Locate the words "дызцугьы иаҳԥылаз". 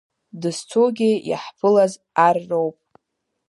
0.41-1.93